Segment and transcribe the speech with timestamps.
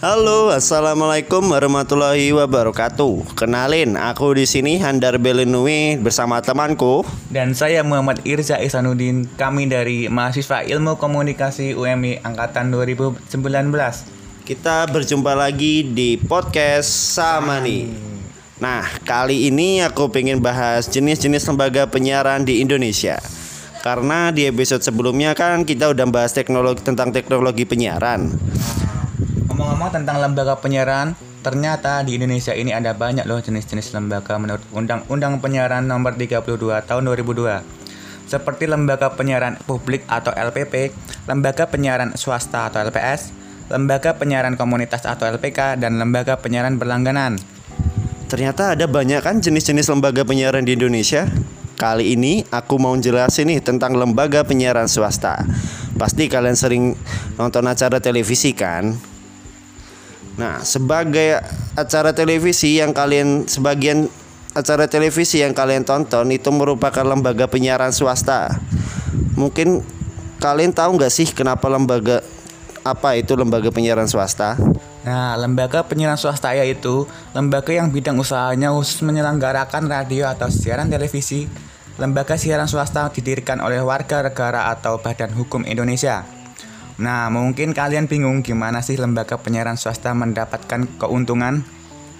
[0.00, 3.36] Halo, assalamualaikum warahmatullahi wabarakatuh.
[3.36, 7.04] Kenalin, aku di sini Handar Belenui bersama temanku.
[7.28, 13.28] Dan saya Muhammad Irza Ihsanuddin, kami dari mahasiswa Ilmu Komunikasi UMI angkatan 2019.
[14.48, 17.92] Kita berjumpa lagi di podcast sama nih.
[18.56, 23.20] Nah, kali ini aku pengen bahas jenis-jenis lembaga penyiaran di Indonesia.
[23.84, 28.32] Karena di episode sebelumnya kan kita udah bahas teknologi tentang teknologi penyiaran.
[29.60, 31.12] Ngomong-ngomong tentang lembaga penyiaran,
[31.44, 37.02] ternyata di Indonesia ini ada banyak loh jenis-jenis lembaga menurut Undang-Undang Penyiaran Nomor 32 Tahun
[37.04, 37.60] 2002.
[38.24, 40.96] Seperti lembaga penyiaran publik atau LPP,
[41.28, 43.36] lembaga penyiaran swasta atau LPS,
[43.68, 47.36] lembaga penyiaran komunitas atau LPK, dan lembaga penyiaran berlangganan.
[48.32, 51.28] Ternyata ada banyak kan jenis-jenis lembaga penyiaran di Indonesia.
[51.76, 55.44] Kali ini aku mau jelasin nih tentang lembaga penyiaran swasta.
[56.00, 56.96] Pasti kalian sering
[57.36, 59.09] nonton acara televisi kan?
[60.40, 61.36] Nah, sebagai
[61.76, 64.08] acara televisi yang kalian sebagian
[64.56, 68.56] acara televisi yang kalian tonton itu merupakan lembaga penyiaran swasta.
[69.36, 69.84] Mungkin
[70.40, 72.24] kalian tahu nggak sih kenapa lembaga
[72.80, 74.56] apa itu lembaga penyiaran swasta?
[75.04, 77.04] Nah, lembaga penyiaran swasta yaitu
[77.36, 81.52] lembaga yang bidang usahanya khusus menyelenggarakan radio atau siaran televisi.
[82.00, 86.39] Lembaga siaran swasta didirikan oleh warga negara atau badan hukum Indonesia.
[87.00, 91.64] Nah, mungkin kalian bingung gimana sih lembaga penyiaran swasta mendapatkan keuntungan?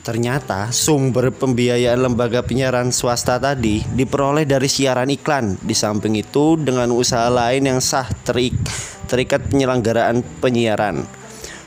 [0.00, 5.60] Ternyata sumber pembiayaan lembaga penyiaran swasta tadi diperoleh dari siaran iklan.
[5.60, 8.56] Di samping itu dengan usaha lain yang sah terik,
[9.04, 11.04] terikat penyelenggaraan penyiaran.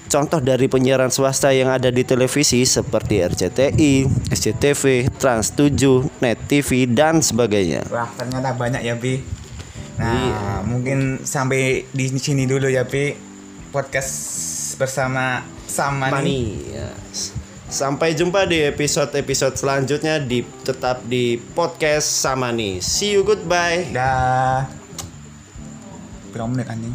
[0.09, 5.61] Contoh dari penyiaran swasta yang ada di televisi seperti RCTI, SCTV, Trans7,
[6.17, 7.85] Net TV dan sebagainya.
[7.93, 9.42] Wah, ternyata banyak ya, Bi.
[9.97, 13.13] Nah, mungkin sampai di sini dulu ya, Bi.
[13.69, 14.13] Podcast
[14.77, 16.17] bersama sama nih.
[16.17, 16.41] Mani.
[16.73, 16.89] Ya.
[17.73, 22.77] Sampai jumpa di episode-episode selanjutnya di tetap di podcast sama nih.
[22.81, 23.89] See you goodbye.
[23.89, 24.69] Dah.
[26.29, 26.93] Berapa menit anjing?